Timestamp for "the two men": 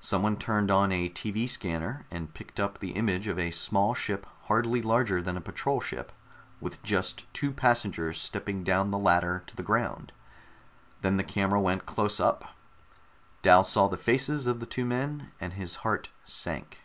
14.60-15.32